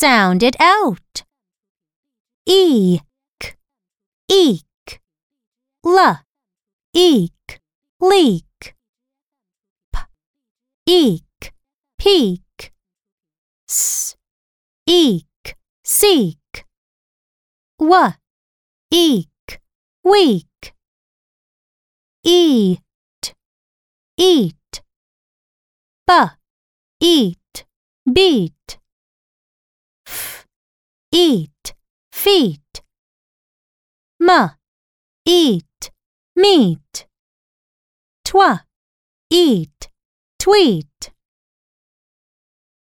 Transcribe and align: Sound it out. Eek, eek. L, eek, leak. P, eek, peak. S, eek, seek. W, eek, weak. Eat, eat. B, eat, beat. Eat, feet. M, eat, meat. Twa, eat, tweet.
Sound 0.00 0.44
it 0.44 0.54
out. 0.60 1.24
Eek, 2.46 3.02
eek. 4.30 5.00
L, 5.84 6.20
eek, 6.94 7.60
leak. 8.00 8.76
P, 9.92 9.98
eek, 10.86 11.52
peak. 11.98 12.72
S, 13.68 14.14
eek, 14.86 15.56
seek. 15.82 16.64
W, 17.80 18.14
eek, 18.92 19.60
weak. 20.04 20.74
Eat, 22.22 23.34
eat. 24.16 24.82
B, 26.06 26.12
eat, 27.00 27.66
beat. 28.06 28.78
Eat, 31.10 31.74
feet. 32.12 32.82
M, 34.20 34.50
eat, 35.24 35.90
meat. 36.36 37.06
Twa, 38.24 38.64
eat, 39.30 39.88
tweet. 40.38 41.12